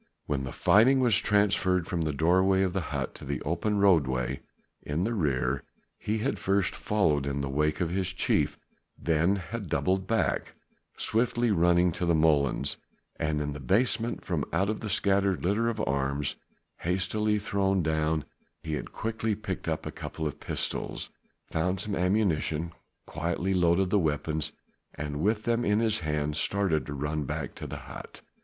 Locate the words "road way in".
3.77-5.03